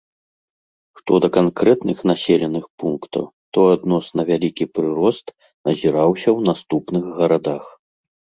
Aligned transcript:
Што 1.01 1.13
да 1.25 1.29
канкрэтных 1.35 1.99
населеных 2.11 2.65
пунктаў, 2.83 3.23
то 3.57 3.67
адносна 3.75 4.21
вялікі 4.31 4.65
прырост 4.79 5.27
назіраўся 5.71 6.25
ў 6.37 6.51
наступных 6.51 7.03
гарадах. 7.21 7.63